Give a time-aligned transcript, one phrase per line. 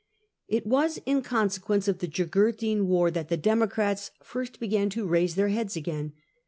[0.47, 5.35] It was in consequence of the Jugurthine war that the Democrats first began to raise
[5.35, 6.13] their heads again.